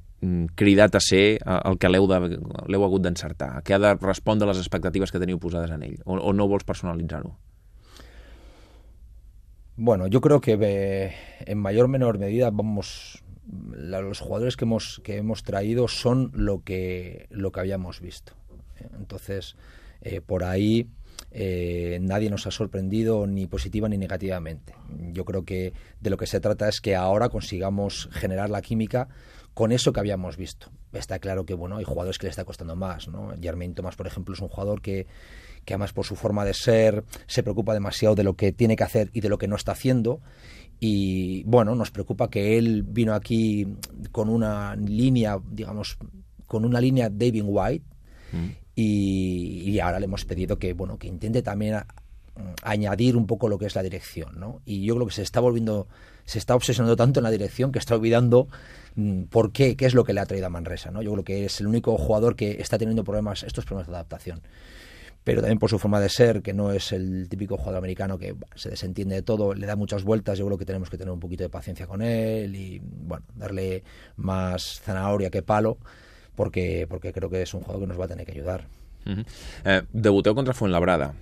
cridat 0.55 0.95
a 0.95 1.01
ser 1.03 1.39
eh, 1.39 1.59
el 1.65 1.77
que 1.79 1.91
l'heu 1.91 2.09
hagut 2.85 3.03
d'encertar? 3.03 3.61
Que 3.63 3.75
ha 3.75 3.79
de 3.79 3.93
respondre 3.95 4.47
a 4.47 4.51
les 4.53 4.61
expectatives 4.61 5.11
que 5.11 5.21
teniu 5.21 5.39
posades 5.39 5.71
en 5.71 5.83
ell? 5.83 5.99
O, 6.05 6.17
o 6.17 6.33
no 6.33 6.47
vols 6.47 6.67
personalitzar-ho? 6.67 7.35
Bueno, 9.81 10.07
yo 10.07 10.19
creo 10.19 10.41
que 10.41 10.57
eh, 10.59 11.15
en 11.45 11.57
mayor 11.57 11.85
o 11.85 11.87
menor 11.87 12.19
medida 12.19 12.51
vamos 12.51 13.23
los 13.49 14.19
jugadores 14.19 14.57
que 14.57 14.65
hemos 14.65 15.01
que 15.03 15.17
hemos 15.17 15.43
traído 15.43 15.87
son 15.87 16.31
lo 16.35 16.63
que 16.63 17.27
lo 17.29 17.51
que 17.51 17.61
habíamos 17.61 18.01
visto. 18.01 18.33
Entonces, 18.99 19.55
eh, 20.01 20.21
por 20.21 20.43
ahí 20.43 20.89
eh, 21.31 21.99
nadie 22.01 22.29
nos 22.29 22.47
ha 22.47 22.51
sorprendido 22.51 23.27
ni 23.27 23.47
positiva 23.47 23.87
ni 23.87 23.97
negativamente. 23.97 24.73
Yo 25.13 25.25
creo 25.25 25.45
que 25.45 25.73
de 25.99 26.09
lo 26.09 26.17
que 26.17 26.27
se 26.27 26.39
trata 26.39 26.67
es 26.67 26.81
que 26.81 26.95
ahora 26.95 27.29
consigamos 27.29 28.09
generar 28.11 28.49
la 28.49 28.61
química 28.61 29.09
con 29.59 29.73
eso 29.73 29.91
que 29.91 29.99
habíamos 29.99 30.37
visto. 30.37 30.71
Está 30.93 31.19
claro 31.19 31.45
que 31.45 31.53
bueno, 31.53 31.75
hay 31.75 31.83
jugadores 31.83 32.17
que 32.17 32.27
le 32.27 32.29
está 32.29 32.45
costando 32.45 32.77
más, 32.77 33.09
¿no? 33.09 33.33
Jermaine 33.41 33.73
Thomas, 33.73 33.97
por 33.97 34.07
ejemplo, 34.07 34.33
es 34.33 34.39
un 34.39 34.47
jugador 34.47 34.81
que, 34.81 35.05
que 35.65 35.73
además 35.73 35.91
por 35.91 36.05
su 36.05 36.15
forma 36.15 36.45
de 36.45 36.53
ser 36.53 37.03
se 37.27 37.43
preocupa 37.43 37.73
demasiado 37.73 38.15
de 38.15 38.23
lo 38.23 38.35
que 38.37 38.53
tiene 38.53 38.77
que 38.77 38.85
hacer 38.85 39.09
y 39.11 39.19
de 39.19 39.27
lo 39.27 39.37
que 39.37 39.49
no 39.49 39.57
está 39.57 39.73
haciendo. 39.73 40.21
Y 40.79 41.43
bueno, 41.43 41.75
nos 41.75 41.91
preocupa 41.91 42.29
que 42.29 42.57
él 42.57 42.83
vino 42.83 43.13
aquí 43.13 43.67
con 44.13 44.29
una 44.29 44.77
línea, 44.77 45.37
digamos, 45.51 45.97
con 46.47 46.63
una 46.63 46.79
línea 46.79 47.09
David 47.09 47.43
White, 47.45 47.85
y, 48.75 49.71
y 49.71 49.79
ahora 49.81 49.99
le 49.99 50.05
hemos 50.05 50.23
pedido 50.23 50.57
que 50.57 50.71
bueno 50.71 50.97
que 50.97 51.09
intente 51.09 51.41
también 51.41 51.83
añadir 52.63 53.15
un 53.15 53.27
poco 53.27 53.49
lo 53.49 53.57
que 53.57 53.65
es 53.65 53.75
la 53.75 53.83
dirección 53.83 54.39
¿no? 54.39 54.61
y 54.65 54.85
yo 54.85 54.95
creo 54.95 55.07
que 55.07 55.13
se 55.13 55.21
está 55.21 55.39
volviendo 55.39 55.87
se 56.25 56.37
está 56.37 56.55
obsesionando 56.55 56.95
tanto 56.95 57.19
en 57.19 57.23
la 57.23 57.31
dirección 57.31 57.71
que 57.71 57.79
está 57.79 57.95
olvidando 57.95 58.47
mm, 58.95 59.23
por 59.23 59.51
qué 59.51 59.75
qué 59.75 59.85
es 59.85 59.93
lo 59.93 60.03
que 60.03 60.13
le 60.13 60.21
ha 60.21 60.25
traído 60.25 60.47
a 60.47 60.49
Manresa 60.49 60.91
¿no? 60.91 61.01
yo 61.01 61.11
creo 61.13 61.23
que 61.23 61.45
es 61.45 61.59
el 61.59 61.67
único 61.67 61.97
jugador 61.97 62.35
que 62.35 62.61
está 62.61 62.77
teniendo 62.77 63.03
problemas 63.03 63.43
estos 63.43 63.65
problemas 63.65 63.87
de 63.87 63.93
adaptación 63.93 64.41
pero 65.23 65.41
también 65.41 65.59
por 65.59 65.69
su 65.69 65.77
forma 65.79 65.99
de 65.99 66.09
ser, 66.09 66.41
que 66.41 66.53
no 66.53 66.71
es 66.71 66.91
el 66.91 67.27
típico 67.29 67.57
jugador 67.57 67.77
americano 67.77 68.17
que 68.17 68.35
se 68.55 68.69
desentiende 68.69 69.15
de 69.15 69.21
todo, 69.21 69.53
le 69.53 69.67
da 69.67 69.75
muchas 69.75 70.03
vueltas, 70.03 70.39
yo 70.39 70.45
creo 70.45 70.57
que 70.57 70.65
tenemos 70.65 70.89
que 70.89 70.97
tener 70.97 71.11
un 71.11 71.19
poquito 71.19 71.43
de 71.43 71.49
paciencia 71.49 71.87
con 71.87 72.01
él 72.01 72.55
y 72.55 72.81
bueno, 72.81 73.25
darle 73.35 73.83
más 74.15 74.81
zanahoria 74.81 75.29
que 75.29 75.43
palo, 75.43 75.77
porque, 76.35 76.87
porque 76.89 77.13
creo 77.13 77.29
que 77.29 77.41
es 77.41 77.53
un 77.53 77.61
jugador 77.61 77.81
que 77.81 77.87
nos 77.87 77.99
va 77.99 78.05
a 78.05 78.07
tener 78.07 78.25
que 78.25 78.31
ayudar. 78.31 78.65
Uh 79.05 79.23
debuteu 79.93 80.35
contra 80.35 80.53
Fuenlabrada 80.53 81.13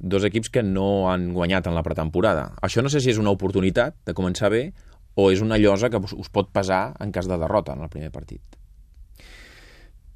dos 0.00 0.24
equips 0.24 0.50
que 0.50 0.62
no 0.64 1.10
han 1.12 1.32
guanyat 1.34 1.66
en 1.68 1.74
la 1.76 1.82
pretemporada. 1.84 2.54
Això 2.62 2.82
no 2.82 2.88
sé 2.88 3.00
si 3.00 3.10
és 3.12 3.18
una 3.20 3.30
oportunitat 3.30 3.94
de 4.06 4.14
començar 4.16 4.50
bé 4.50 4.72
o 5.14 5.30
és 5.30 5.40
una 5.44 5.58
llosa 5.58 5.90
que 5.90 5.98
us, 6.00 6.30
pot 6.32 6.50
pesar 6.52 6.96
en 7.00 7.12
cas 7.12 7.28
de 7.28 7.36
derrota 7.38 7.74
en 7.76 7.82
el 7.84 7.88
primer 7.92 8.10
partit. 8.10 8.40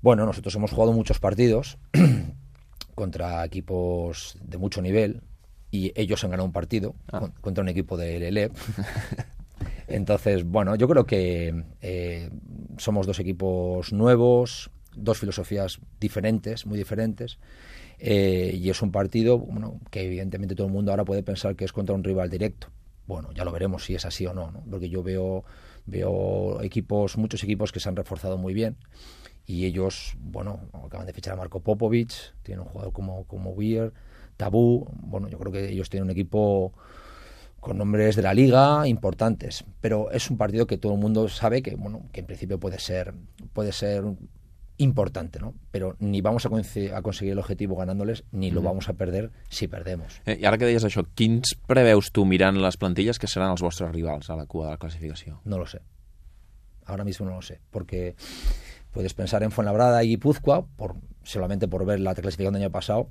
Bueno, 0.00 0.26
nosotros 0.26 0.54
hemos 0.56 0.70
jugado 0.72 0.92
muchos 0.92 1.18
partidos 1.20 1.78
contra 2.94 3.44
equipos 3.44 4.36
de 4.42 4.58
mucho 4.58 4.80
nivel 4.82 5.22
y 5.70 5.92
ellos 5.96 6.22
han 6.24 6.30
ganado 6.30 6.46
un 6.46 6.52
partido 6.52 6.94
Ah. 7.12 7.20
con- 7.20 7.32
contra 7.40 7.62
un 7.62 7.68
equipo 7.68 7.96
de 7.96 8.18
LLEP. 8.20 8.52
Entonces, 9.88 10.44
bueno, 10.44 10.76
yo 10.76 10.88
creo 10.88 11.04
que 11.04 11.64
eh, 11.80 12.30
somos 12.78 13.06
dos 13.06 13.18
equipos 13.18 13.92
nuevos, 13.92 14.70
dos 14.96 15.18
filosofías 15.18 15.80
diferentes, 16.00 16.66
muy 16.66 16.78
diferentes. 16.78 17.38
Eh, 17.98 18.58
y 18.60 18.70
es 18.70 18.82
un 18.82 18.90
partido 18.90 19.38
bueno, 19.38 19.80
que 19.90 20.02
evidentemente 20.02 20.54
todo 20.54 20.66
el 20.66 20.72
mundo 20.72 20.90
ahora 20.90 21.04
puede 21.04 21.22
pensar 21.22 21.56
que 21.56 21.64
es 21.64 21.72
contra 21.72 21.94
un 21.94 22.04
rival 22.04 22.30
directo. 22.30 22.68
Bueno, 23.06 23.32
ya 23.32 23.44
lo 23.44 23.52
veremos 23.52 23.84
si 23.84 23.94
es 23.94 24.04
así 24.04 24.26
o 24.26 24.32
no, 24.32 24.50
¿no? 24.50 24.64
porque 24.70 24.88
yo 24.88 25.02
veo, 25.02 25.44
veo 25.86 26.62
equipos, 26.62 27.18
muchos 27.18 27.42
equipos 27.44 27.70
que 27.70 27.80
se 27.80 27.88
han 27.88 27.96
reforzado 27.96 28.38
muy 28.38 28.54
bien 28.54 28.76
y 29.46 29.66
ellos, 29.66 30.16
bueno, 30.18 30.60
acaban 30.84 31.06
de 31.06 31.12
fichar 31.12 31.34
a 31.34 31.36
Marco 31.36 31.60
Popovic, 31.60 32.34
tienen 32.42 32.62
un 32.62 32.68
jugador 32.68 32.92
como, 32.92 33.24
como 33.24 33.50
Weir, 33.50 33.92
Tabú, 34.36 34.88
bueno, 35.02 35.28
yo 35.28 35.38
creo 35.38 35.52
que 35.52 35.68
ellos 35.68 35.90
tienen 35.90 36.04
un 36.04 36.10
equipo 36.10 36.72
con 37.60 37.78
nombres 37.78 38.16
de 38.16 38.22
la 38.22 38.34
liga 38.34 38.86
importantes, 38.88 39.64
pero 39.80 40.10
es 40.10 40.30
un 40.30 40.36
partido 40.36 40.66
que 40.66 40.78
todo 40.78 40.94
el 40.94 40.98
mundo 40.98 41.28
sabe 41.28 41.62
que, 41.62 41.76
bueno, 41.76 42.02
que 42.12 42.20
en 42.20 42.26
principio 42.26 42.58
puede 42.58 42.78
ser, 42.78 43.14
puede 43.52 43.72
ser 43.72 44.04
importante, 44.76 45.38
¿no? 45.38 45.54
Pero 45.70 45.96
ni 46.00 46.20
vamos 46.20 46.46
a, 46.46 46.48
a 46.48 47.02
conseguir 47.02 47.32
el 47.32 47.38
objetivo 47.38 47.76
ganándoles, 47.76 48.24
ni 48.32 48.50
lo 48.50 48.62
vamos 48.62 48.88
a 48.88 48.94
perder 48.94 49.30
si 49.48 49.68
perdemos. 49.68 50.20
Eh, 50.26 50.38
I 50.40 50.46
ara 50.46 50.58
que 50.58 50.66
deies 50.66 50.84
això, 50.84 51.04
quins 51.14 51.54
preveus 51.68 52.10
tu 52.10 52.24
mirant 52.26 52.58
les 52.58 52.78
plantilles 52.80 53.20
que 53.22 53.30
seran 53.30 53.54
els 53.54 53.62
vostres 53.62 53.92
rivals 53.94 54.30
a 54.30 54.36
la 54.36 54.46
cua 54.46 54.66
de 54.66 54.74
la 54.74 54.82
classificació? 54.82 55.40
No 55.44 55.58
lo 55.58 55.66
sé. 55.66 55.80
Ahora 56.86 57.04
mismo 57.04 57.26
no 57.26 57.36
lo 57.36 57.42
sé, 57.42 57.60
porque 57.70 58.16
puedes 58.90 59.14
pensar 59.14 59.42
en 59.42 59.52
Fuenlabrada 59.52 60.02
y 60.02 60.08
Guipúzcoa, 60.08 60.66
por, 60.66 60.96
solamente 61.22 61.68
por 61.68 61.86
ver 61.86 62.00
la 62.00 62.14
clasificación 62.14 62.54
del 62.54 62.64
año 62.64 62.72
pasado, 62.72 63.08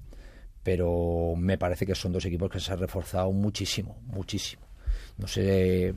pero 0.64 1.34
me 1.38 1.58
parece 1.58 1.86
que 1.86 1.96
son 1.96 2.12
dos 2.12 2.26
equipos 2.26 2.50
que 2.50 2.60
se 2.60 2.72
han 2.72 2.80
reforzado 2.80 3.32
muchísimo, 3.32 3.98
muchísimo. 4.04 4.64
No 5.18 5.28
sé, 5.28 5.94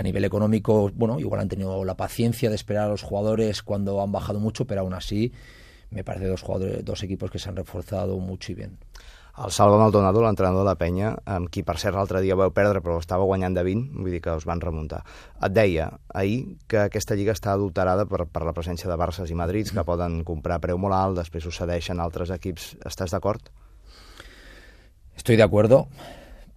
a 0.00 0.02
nivel 0.02 0.24
económico, 0.24 0.90
bueno, 0.94 1.20
igual 1.20 1.42
han 1.42 1.48
tenido 1.48 1.84
la 1.84 1.94
paciencia 1.94 2.48
de 2.48 2.54
esperar 2.54 2.84
a 2.84 2.88
los 2.88 3.02
jugadores 3.02 3.62
cuando 3.62 4.00
han 4.00 4.10
bajado 4.10 4.40
mucho, 4.40 4.66
pero 4.66 4.80
aún 4.80 4.94
así 4.94 5.32
me 5.90 6.04
parece 6.04 6.26
dos 6.26 6.40
jugadores, 6.40 6.82
dos 6.84 7.02
equipos 7.02 7.30
que 7.30 7.38
se 7.38 7.50
han 7.50 7.56
reforzado 7.56 8.18
mucho 8.18 8.52
y 8.52 8.54
bien. 8.54 8.78
El 9.44 9.52
Salva 9.52 9.78
Maldonado, 9.78 10.22
l'entrenador 10.24 10.64
de 10.64 10.68
la 10.70 10.76
penya, 10.76 11.10
amb 11.24 11.48
qui 11.52 11.62
per 11.64 11.76
cert 11.80 11.96
l'altre 11.96 12.22
dia 12.24 12.36
vau 12.36 12.50
perdre 12.52 12.80
però 12.84 12.96
estava 13.00 13.26
guanyant 13.28 13.54
de 13.56 13.62
20, 13.64 14.00
vull 14.00 14.16
dir 14.16 14.20
que 14.24 14.34
us 14.36 14.46
van 14.48 14.60
remuntar, 14.60 15.02
et 15.40 15.52
deia 15.52 15.90
ahir 16.12 16.56
que 16.68 16.80
aquesta 16.82 17.16
lliga 17.16 17.36
està 17.36 17.52
adulterada 17.52 18.06
per, 18.08 18.24
per 18.24 18.42
la 18.44 18.54
presència 18.56 18.90
de 18.90 18.96
Barces 19.00 19.30
i 19.30 19.36
Madrids 19.36 19.72
que 19.76 19.84
poden 19.84 20.22
comprar 20.28 20.58
a 20.58 20.64
preu 20.64 20.80
molt 20.80 20.96
alt, 20.96 21.20
després 21.20 21.44
ho 21.46 21.52
cedeixen 21.52 22.00
altres 22.00 22.32
equips. 22.36 22.74
Estàs 22.88 23.12
d'acord? 23.12 23.52
Estoy 25.16 25.36
de 25.36 25.44
acuerdo, 25.44 25.86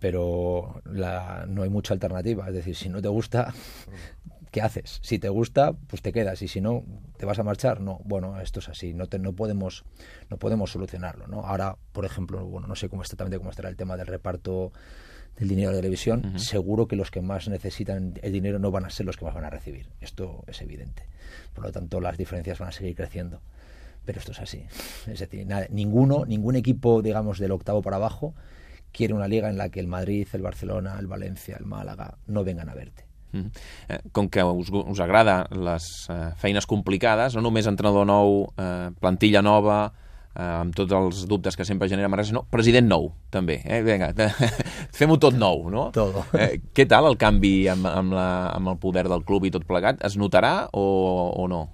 pero 0.04 0.82
la, 0.84 1.46
no 1.48 1.64
hay 1.64 1.70
mucha 1.70 1.94
alternativa. 1.94 2.46
Es 2.50 2.54
decir, 2.54 2.76
si 2.76 2.90
no 2.90 3.02
te 3.02 3.08
gusta, 3.08 3.54
¿qué 4.52 4.62
haces? 4.62 5.00
Si 5.02 5.18
te 5.18 5.30
gusta, 5.30 5.72
pues 5.72 6.02
te 6.02 6.12
quedas 6.12 6.42
y 6.42 6.50
si 6.50 6.60
no, 6.60 6.84
te 7.16 7.26
vas 7.26 7.40
a 7.40 7.44
marchar. 7.44 7.80
No, 7.80 8.02
bueno, 8.04 8.38
esto 8.42 8.60
es 8.60 8.68
así. 8.68 8.94
No, 8.94 9.08
te, 9.08 9.18
no 9.18 9.32
podemos, 9.32 9.86
no 10.30 10.36
podemos 10.36 10.72
solucionarlo. 10.74 11.28
¿no? 11.28 11.46
Ahora, 11.46 11.78
por 11.94 12.04
ejemplo, 12.04 12.46
bueno, 12.46 12.68
no 12.68 12.76
sé 12.76 12.90
cómo 12.90 13.02
exactamente 13.02 13.38
cómo 13.38 13.50
estará 13.50 13.70
el 13.70 13.78
tema 13.78 13.96
del 13.96 14.08
reparto 14.08 14.74
del 15.38 15.48
dinero 15.48 15.70
de 15.70 15.78
televisión. 15.78 16.38
Seguro 16.38 16.86
que 16.90 16.98
los 16.98 17.10
que 17.10 17.22
más 17.22 17.48
necesitan 17.48 18.14
el 18.22 18.32
dinero 18.34 18.60
no 18.60 18.72
van 18.72 18.84
a 18.84 18.90
ser 18.90 19.06
los 19.06 19.16
que 19.16 19.24
más 19.24 19.34
van 19.34 19.46
a 19.46 19.50
recibir. 19.50 19.88
Esto 20.02 20.44
es 20.48 20.62
evidente. 20.62 21.08
Por 21.54 21.64
lo 21.64 21.72
tanto, 21.72 22.02
las 22.02 22.18
diferencias 22.18 22.60
van 22.60 22.68
a 22.68 22.72
seguir 22.74 22.94
creciendo. 22.94 23.40
Pero 24.04 24.20
esto 24.20 24.34
es 24.34 24.42
así. 24.42 24.66
Es 25.08 25.22
decir, 25.22 25.48
nada- 25.48 25.68
ninguno, 25.70 26.26
ningún 26.26 26.58
equipo, 26.58 27.02
digamos, 27.02 27.40
del 27.40 27.54
octavo 27.54 27.82
para 27.82 27.96
abajo 27.96 28.36
quiere 28.94 29.14
una 29.14 29.28
liga 29.28 29.50
en 29.50 29.58
la 29.58 29.68
que 29.70 29.82
el 29.82 29.88
Madrid, 29.88 30.28
el 30.32 30.42
Barcelona, 30.42 30.96
el 31.00 31.08
Valencia, 31.08 31.58
el 31.60 31.66
Málaga 31.66 32.14
no 32.28 32.44
vengan 32.44 32.70
a 32.70 32.76
verte. 32.76 33.06
Mm. 33.34 33.50
Eh, 33.90 34.00
Com 34.14 34.30
que 34.30 34.44
us, 34.46 34.70
us 34.72 35.02
agrada 35.02 35.48
les 35.52 36.08
eh, 36.14 36.32
feines 36.38 36.70
complicades, 36.70 37.36
no 37.36 37.42
només 37.44 37.68
entrenador 37.68 38.08
nou, 38.08 38.46
eh, 38.56 38.94
plantilla 39.02 39.42
nova, 39.42 39.88
eh, 40.36 40.46
amb 40.46 40.76
tots 40.78 40.94
els 40.94 41.26
dubtes 41.28 41.58
que 41.58 41.66
sempre 41.66 41.90
genera 41.90 42.12
Manresa, 42.14 42.38
no, 42.38 42.46
president 42.54 42.88
nou, 42.88 43.10
també. 43.34 43.60
Eh? 43.66 43.82
Vinga, 43.86 44.14
fem-ho 45.00 45.18
tot 45.22 45.36
nou, 45.38 45.68
no? 45.74 45.90
Todo. 45.96 46.28
Eh, 46.38 46.62
què 46.78 46.88
tal 46.90 47.10
el 47.10 47.18
canvi 47.22 47.56
amb, 47.74 47.90
amb, 47.90 48.16
la, 48.16 48.28
amb 48.54 48.76
el 48.76 48.82
poder 48.82 49.08
del 49.10 49.26
club 49.26 49.50
i 49.50 49.54
tot 49.54 49.66
plegat? 49.68 50.06
Es 50.06 50.18
notarà 50.22 50.70
o, 50.72 50.86
o 51.34 51.50
no? 51.50 51.66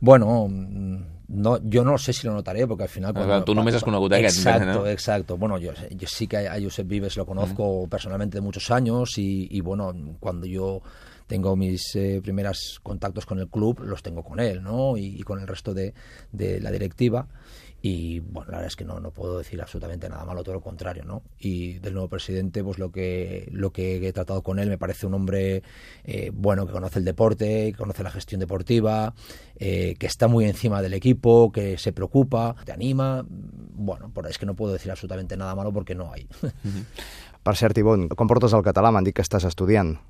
Bueno, 0.00 0.46
mm, 0.50 1.15
no, 1.28 1.58
yo 1.62 1.84
no 1.84 1.98
sé 1.98 2.12
si 2.12 2.26
lo 2.26 2.34
notaré 2.34 2.66
porque 2.66 2.84
al 2.84 2.88
final... 2.88 3.12
Claro, 3.12 3.42
tú 3.44 3.54
només 3.54 3.74
has 3.74 3.84
conegut 3.84 4.12
aquest, 4.14 4.38
Exacto, 4.38 4.66
¿no? 4.66 4.86
exacto. 4.86 5.36
Bueno, 5.36 5.58
yo, 5.58 5.72
yo 5.90 6.06
sí 6.06 6.28
que 6.28 6.46
a 6.46 6.54
Josep 6.60 6.86
Vives 6.86 7.16
lo 7.16 7.26
conozco 7.26 7.88
personalmente 7.88 8.38
de 8.38 8.42
muchos 8.42 8.70
años 8.70 9.18
y, 9.18 9.48
y, 9.50 9.60
bueno, 9.60 9.92
cuando 10.20 10.46
yo 10.46 10.82
tengo 11.26 11.56
mis 11.56 11.94
eh, 11.96 12.20
primeros 12.22 12.80
contactos 12.82 13.26
con 13.26 13.38
el 13.38 13.48
club, 13.48 13.80
los 13.80 14.02
tengo 14.02 14.22
con 14.22 14.40
él, 14.40 14.62
¿no? 14.62 14.96
Y, 14.96 15.22
con 15.22 15.40
el 15.40 15.46
resto 15.46 15.74
de, 15.74 15.92
la 16.32 16.70
directiva. 16.70 17.26
Y 17.82 18.20
bueno, 18.20 18.50
la 18.50 18.58
verdad 18.58 18.68
es 18.68 18.76
que 18.76 18.84
no, 18.84 18.98
no 19.00 19.10
puedo 19.10 19.38
decir 19.38 19.60
absolutamente 19.60 20.08
nada 20.08 20.24
malo, 20.24 20.42
todo 20.42 20.54
lo 20.54 20.60
contrario, 20.60 21.04
¿no? 21.04 21.22
Y 21.38 21.78
del 21.78 21.92
nuevo 21.94 22.08
presidente, 22.08 22.64
pues 22.64 22.78
lo 22.78 22.90
que, 22.90 23.48
lo 23.52 23.70
que 23.70 24.06
he 24.06 24.12
tratado 24.12 24.42
con 24.42 24.58
él 24.58 24.68
me 24.68 24.78
parece 24.78 25.06
un 25.06 25.14
hombre 25.14 25.62
eh, 26.04 26.30
bueno, 26.32 26.66
que 26.66 26.72
conoce 26.72 26.98
el 26.98 27.04
deporte, 27.04 27.72
que 27.72 27.78
conoce 27.78 28.02
la 28.02 28.10
gestión 28.10 28.40
deportiva, 28.40 29.14
eh, 29.56 29.94
que 29.98 30.06
está 30.06 30.26
muy 30.26 30.46
encima 30.46 30.82
del 30.82 30.94
equipo, 30.94 31.52
que 31.52 31.78
se 31.78 31.92
preocupa, 31.92 32.56
te 32.64 32.72
anima. 32.72 33.24
Bueno, 33.28 34.10
por 34.12 34.26
es 34.26 34.38
que 34.38 34.46
no 34.46 34.56
puedo 34.56 34.72
decir 34.72 34.90
absolutamente 34.90 35.36
nada 35.36 35.54
malo 35.54 35.72
porque 35.72 35.94
no 35.94 36.12
hay. 36.12 36.26
Per 37.46 37.54
cert, 37.54 37.78
Ivonne, 37.78 38.08
com 38.08 38.26
portes 38.26 38.50
el 38.56 38.64
que 39.14 39.22
estàs 39.22 39.44
estudiant. 39.46 40.00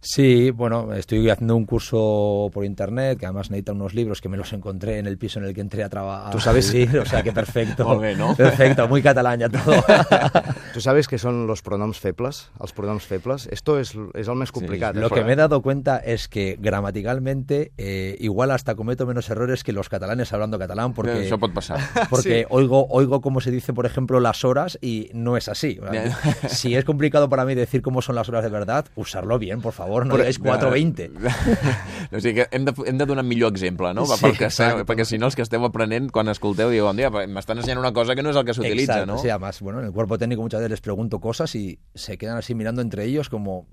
Sí, 0.00 0.52
bueno, 0.52 0.94
estoy 0.94 1.28
haciendo 1.28 1.56
un 1.56 1.66
curso 1.66 2.50
por 2.52 2.64
internet 2.64 3.18
que 3.18 3.26
además 3.26 3.50
necesita 3.50 3.72
unos 3.72 3.94
libros 3.94 4.20
que 4.20 4.28
me 4.28 4.36
los 4.36 4.52
encontré 4.52 4.98
en 4.98 5.06
el 5.06 5.18
piso 5.18 5.40
en 5.40 5.46
el 5.46 5.54
que 5.54 5.60
entré 5.60 5.82
a 5.82 5.88
trabajar. 5.88 6.30
¿Tú 6.30 6.38
sabes? 6.38 6.72
o 6.72 7.04
sea 7.04 7.22
que 7.22 7.32
perfecto. 7.32 7.84
Molt 7.88 8.00
bé, 8.00 8.14
no? 8.14 8.36
Perfecto, 8.36 8.86
muy 8.86 9.02
catalán 9.02 9.40
ya 9.40 9.48
todo. 9.48 9.74
Tu 10.68 10.82
sabes 10.84 11.08
què 11.10 11.18
són 11.18 11.46
los 11.48 11.62
pronoms 11.64 11.98
febles? 11.98 12.44
Els 12.60 12.74
pronoms 12.76 13.02
febles? 13.08 13.48
Esto 13.50 13.78
és, 13.80 13.90
és 14.14 14.28
el 14.28 14.36
més 14.38 14.52
complicat. 14.54 14.94
Lo 14.94 15.08
eh? 15.08 15.10
que 15.10 15.24
me 15.24 15.32
he 15.32 15.36
dado 15.36 15.62
cuenta 15.62 15.96
es 15.98 16.28
que 16.28 16.58
gramaticalmente 16.60 17.72
eh, 17.78 18.14
igual 18.20 18.52
hasta 18.52 18.76
cometo 18.76 19.06
menos 19.06 19.30
errores 19.30 19.64
que 19.64 19.72
los 19.72 19.88
catalanes 19.88 20.32
hablando 20.32 20.58
catalán 20.60 20.94
porque 20.94 21.16
Això 21.24 21.40
pot 21.40 21.56
passar. 21.56 21.80
porque 22.12 22.46
oigo 22.50 22.86
oigo 22.90 23.20
cómo 23.20 23.40
se 23.40 23.50
dice 23.50 23.72
por 23.72 23.86
ejemplo 23.86 24.20
las 24.20 24.44
horas 24.44 24.78
y 24.80 25.10
no 25.14 25.36
es 25.36 25.48
así. 25.48 25.80
si 26.46 26.76
es 26.76 26.84
complicado 26.84 27.28
para 27.28 27.44
mí 27.44 27.56
decir 27.56 27.82
cómo 27.82 28.02
son 28.02 28.14
las 28.14 28.28
horas 28.28 28.44
de 28.44 28.50
verdad, 28.50 28.84
usarlo 28.94 29.38
bien, 29.38 29.60
por 29.60 29.72
favor, 29.72 29.87
no 29.88 30.16
digáis 30.16 30.40
4.20. 30.40 31.10
o 32.16 32.20
sigui 32.20 32.34
que 32.40 32.46
hem 32.50 32.64
de, 32.68 32.74
hem 32.86 33.00
de 33.00 33.06
donar 33.08 33.24
millor 33.24 33.52
exemple, 33.52 33.92
no? 33.96 34.06
Sí, 34.06 34.18
perquè, 34.24 34.48
exacte. 34.50 34.86
perquè 34.88 35.06
si 35.08 35.18
no 35.18 35.30
els 35.30 35.36
que 35.38 35.44
esteu 35.46 35.64
aprenent, 35.66 36.10
quan 36.14 36.30
escolteu, 36.32 36.72
dieu, 36.74 36.86
bon 36.86 36.98
dia, 36.98 37.10
m'estan 37.10 37.62
ensenyant 37.62 37.82
una 37.82 37.92
cosa 37.96 38.16
que 38.18 38.24
no 38.24 38.32
és 38.34 38.40
el 38.40 38.46
que 38.48 38.56
s'utilitza, 38.56 39.04
no? 39.08 39.18
sí, 39.22 39.30
además, 39.30 39.60
bueno, 39.60 39.80
en 39.80 39.86
el 39.86 39.92
cuerpo 39.92 40.18
técnico 40.18 40.42
muchas 40.42 40.60
veces 40.60 40.70
les 40.78 40.80
pregunto 40.80 41.20
cosas 41.20 41.54
y 41.54 41.80
se 41.94 42.18
quedan 42.18 42.36
así 42.36 42.54
mirando 42.54 42.82
entre 42.82 43.04
ellos 43.04 43.28
como 43.28 43.66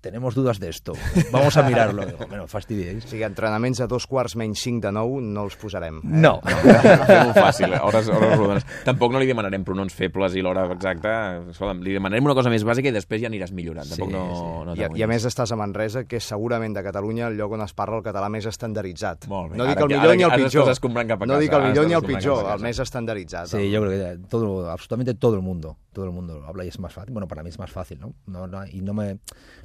tenemos 0.00 0.34
dudas 0.34 0.58
de 0.60 0.68
esto, 0.70 0.92
vamos 1.30 1.56
a 1.56 1.62
mirarlo. 1.62 2.04
Digo, 2.06 2.18
bueno, 2.28 2.46
fastidiéis. 2.48 3.04
O 3.04 3.08
sigui, 3.08 3.22
entrenaments 3.24 3.80
a 3.80 3.86
dos 3.86 4.06
quarts 4.06 4.34
menys 4.36 4.60
cinc 4.64 4.82
de 4.82 4.92
nou 4.92 5.20
no 5.20 5.44
els 5.44 5.56
posarem. 5.60 5.98
Eh? 6.00 6.08
No. 6.24 6.40
Fem-ho 7.10 7.34
fàcil, 7.36 7.74
eh? 7.74 7.80
hores, 7.82 8.08
hores 8.08 8.36
rodones. 8.38 8.66
Tampoc 8.86 9.12
no 9.12 9.20
li 9.20 9.28
demanarem 9.28 9.64
pronoms 9.66 9.94
febles 9.94 10.34
i 10.36 10.42
l'hora 10.44 10.64
exacta. 10.72 11.14
Escolta'm, 11.52 11.82
li 11.84 11.92
demanarem 11.96 12.24
una 12.24 12.34
cosa 12.38 12.50
més 12.52 12.64
bàsica 12.66 12.88
i 12.88 12.94
després 12.96 13.20
ja 13.22 13.28
aniràs 13.30 13.52
millorant. 13.56 13.88
Tampoc 13.90 14.08
Sí, 14.10 14.14
no, 14.14 14.24
sí. 14.34 14.66
no 14.70 14.74
I, 14.96 15.00
I 15.00 15.04
a 15.04 15.10
més 15.10 15.26
estàs 15.28 15.52
a 15.52 15.58
Manresa, 15.60 16.04
que 16.08 16.16
és 16.20 16.24
segurament 16.32 16.74
de 16.76 16.82
Catalunya 16.86 17.28
el 17.28 17.36
lloc 17.36 17.52
on 17.58 17.64
es 17.66 17.74
parla 17.76 18.00
el 18.00 18.04
català 18.06 18.28
més 18.32 18.46
estandarditzat. 18.48 19.28
Molt 19.28 19.52
bé. 19.52 19.58
No 19.60 19.66
dic 19.68 19.76
Ara 19.76 19.84
el 19.84 19.88
que- 19.88 19.94
millor 19.96 20.08
ara 20.08 20.16
ni 20.16 20.22
el 20.24 20.30
pitjor. 20.46 20.70
cap 21.10 21.22
a 21.22 21.26
no 21.26 21.34
casa, 21.34 21.40
dic 21.40 21.52
el 21.52 21.62
millor 21.68 21.86
ni 21.86 21.94
el 21.94 22.02
pitjor, 22.02 22.46
el 22.54 22.60
més 22.64 22.78
estandarditzat. 22.78 23.46
Sí, 23.52 23.70
yo 23.70 23.80
creo 23.82 23.90
que 23.92 24.18
todo, 24.28 24.70
absolutamente 24.70 25.14
todo 25.14 25.34
el 25.36 25.42
mundo, 25.42 25.76
todo 25.92 26.04
el 26.06 26.10
mundo 26.12 26.38
lo 26.40 26.46
habla 26.46 26.64
y 26.64 26.68
es 26.68 26.78
más 26.78 26.92
fácil. 26.92 27.12
Bueno, 27.12 27.26
para 27.28 27.42
mí 27.42 27.48
es 27.50 27.58
más 27.58 27.70
fácil, 27.70 28.00
¿no? 28.00 28.14
no, 28.26 28.46
no- 28.46 28.66
y 28.66 28.80
no 28.80 28.94
me, 28.94 29.18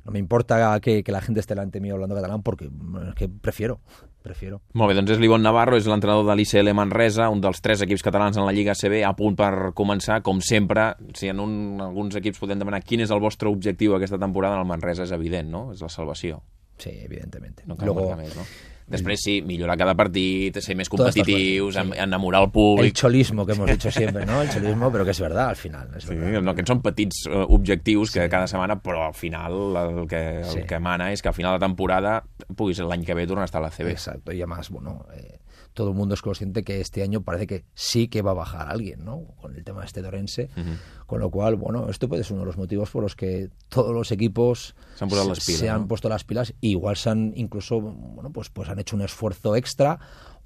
no 0.03 0.11
me 0.11 0.19
importa 0.25 0.79
que, 0.81 1.03
que 1.03 1.13
la 1.13 1.21
gente 1.21 1.39
esté 1.39 1.53
delante 1.53 1.79
mío 1.79 1.95
hablando 1.95 2.15
catalán 2.15 2.41
porque 2.43 2.65
es 2.65 3.15
que 3.15 3.29
prefiero, 3.29 3.79
prefiero. 4.25 4.61
Molt 4.73 4.91
bé, 4.91 4.97
doncs 4.97 5.13
és 5.15 5.21
l'Ivon 5.21 5.43
Navarro, 5.45 5.77
és 5.77 5.87
l'entrenador 5.89 6.25
de 6.27 6.35
l'ICL 6.35 6.73
Manresa, 6.75 7.29
un 7.31 7.43
dels 7.43 7.61
tres 7.63 7.85
equips 7.85 8.03
catalans 8.03 8.39
en 8.41 8.47
la 8.47 8.53
Lliga 8.55 8.75
CB, 8.75 9.03
a 9.05 9.13
punt 9.17 9.37
per 9.37 9.71
començar, 9.77 10.19
com 10.25 10.41
sempre, 10.41 10.91
si 11.15 11.29
en 11.31 11.41
un, 11.43 11.57
alguns 11.85 12.17
equips 12.19 12.41
podem 12.41 12.61
demanar 12.61 12.81
quin 12.83 13.05
és 13.05 13.13
el 13.13 13.23
vostre 13.23 13.51
objectiu 13.51 13.95
aquesta 13.95 14.19
temporada, 14.21 14.57
en 14.57 14.65
el 14.65 14.71
Manresa 14.73 15.05
és 15.05 15.13
evident, 15.15 15.51
no? 15.53 15.67
És 15.75 15.85
la 15.85 15.91
salvació. 15.93 16.41
Sí, 16.81 16.91
evidentemente. 17.05 17.63
No 17.69 17.77
cal 17.77 17.93
Luego, 17.93 18.09
més, 18.19 18.33
no? 18.35 18.43
Després 18.87 19.17
sí, 19.23 19.41
millorar 19.41 19.77
cada 19.79 19.95
partit, 19.97 20.59
ser 20.61 20.75
més 20.77 20.89
competitius, 20.93 21.75
en- 21.81 21.93
enamorar 22.03 22.41
el 22.43 22.45
el 22.45 22.51
públic... 22.51 22.93
cholismo 22.93 23.43
que 23.45 23.53
hemos 23.53 23.65
dicho 23.69 23.89
siempre, 23.89 24.25
¿no? 24.27 24.41
El 24.43 24.49
cholismo, 24.49 24.91
pero 24.91 25.03
que 25.03 25.11
es 25.11 25.19
verdad 25.19 25.49
al 25.49 25.55
final. 25.55 25.89
Es 25.97 26.03
Sí, 26.03 26.13
verdad. 26.13 26.41
no, 26.43 26.53
que 26.53 26.63
són 26.67 26.83
petits 26.85 27.25
eh, 27.25 27.31
objectius 27.49 28.11
que 28.13 28.27
cada 28.29 28.45
setmana, 28.47 28.77
però 28.81 29.07
al 29.07 29.15
final 29.17 29.57
el 29.75 30.07
que, 30.07 30.21
el 30.41 30.45
Sí. 30.45 30.61
que 30.69 30.77
mana 30.79 31.11
és 31.11 31.21
que 31.23 31.29
al 31.29 31.33
final 31.33 31.57
de 31.57 31.65
temporada 31.65 32.23
pugui 32.55 32.75
ser 32.77 32.85
l'any 32.85 33.03
que 33.03 33.15
ve 33.17 33.25
tornar 33.25 33.43
a 33.43 33.49
estar 33.49 33.61
a 33.61 33.65
la 33.65 33.71
CB. 33.71 33.89
Exacto, 33.89 34.31
y 34.31 34.37
además, 34.43 34.69
bueno, 34.69 35.05
eh, 35.15 35.34
todo 35.75 35.89
el 35.89 35.95
mundo 35.95 36.15
es 36.15 36.21
consciente 36.21 36.63
que 36.63 36.81
este 36.81 37.03
año 37.03 37.21
parece 37.21 37.45
que 37.45 37.65
sí 37.75 38.07
que 38.07 38.21
va 38.21 38.31
a 38.31 38.33
bajar 38.33 38.69
alguien, 38.69 39.05
¿no? 39.05 39.25
Con 39.39 39.55
el 39.55 39.63
tema 39.63 39.83
este 39.83 40.01
de 40.01 40.07
Orense. 40.07 40.49
Uh 40.55 40.61
-huh. 40.61 40.77
Con 41.05 41.19
lo 41.19 41.29
cual, 41.29 41.55
bueno, 41.55 41.89
esto 41.89 42.07
puede 42.07 42.23
ser 42.23 42.33
uno 42.33 42.41
de 42.41 42.47
los 42.47 42.57
motivos 42.57 42.89
por 42.89 43.03
los 43.03 43.15
que 43.15 43.49
todos 43.69 43.93
los 43.93 44.11
equipos 44.11 44.75
se 44.95 45.03
han, 45.03 45.09
puesto 45.09 45.27
las 45.27 45.45
pilas, 45.45 45.59
se 45.59 45.69
han 45.69 45.87
puesto 45.87 46.09
las 46.09 46.23
pilas 46.23 46.53
igual 46.61 46.95
se 46.95 47.09
han 47.11 47.33
incluso, 47.35 47.79
bueno, 47.81 48.31
pues, 48.31 48.49
pues 48.49 48.69
han 48.69 48.79
hecho 48.79 48.95
un 48.95 49.03
esfuerzo 49.03 49.55
extra 49.55 49.99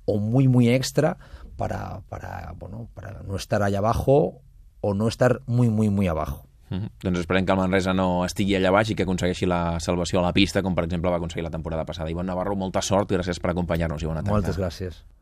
o 0.05 0.17
muy, 0.17 0.48
muy 0.48 0.67
extra 0.69 1.17
para, 1.55 2.01
para, 2.09 2.53
bueno, 2.57 2.89
para 2.93 3.21
no 3.24 3.36
estar 3.36 3.62
allá 3.63 3.77
abajo 3.77 4.41
o 4.81 4.93
no 4.93 5.07
estar 5.07 5.41
muy, 5.45 5.69
muy, 5.69 5.89
muy 5.89 6.07
abajo. 6.07 6.50
Uh 6.71 6.77
-huh. 6.77 6.89
Doncs 7.03 7.19
esperem 7.19 7.45
que 7.45 7.51
el 7.51 7.57
Manresa 7.57 7.93
no 7.93 8.25
estigui 8.25 8.55
allà 8.55 8.71
baix 8.71 8.89
i 8.89 8.95
que 8.95 9.03
aconsegueixi 9.03 9.45
la 9.45 9.79
salvació 9.79 10.19
a 10.19 10.24
la 10.24 10.33
pista, 10.33 10.62
com 10.62 10.75
per 10.75 10.86
exemple 10.86 11.09
va 11.09 11.17
aconseguir 11.17 11.43
la 11.43 11.50
temporada 11.50 11.86
passada. 11.86 12.09
Ivonne 12.09 12.27
Navarro, 12.27 12.55
molta 12.55 12.81
sort 12.81 13.12
i 13.12 13.15
gràcies 13.15 13.39
per 13.39 13.51
acompanyar-nos 13.51 14.03
i 14.03 14.05
bona 14.05 14.24